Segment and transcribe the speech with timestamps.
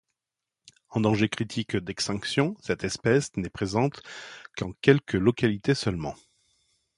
[0.89, 4.01] En danger critique d’extinction, cette espèce n’est présente
[4.57, 6.15] qu’en quelques localités seulement.